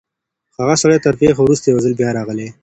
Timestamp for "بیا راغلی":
1.99-2.47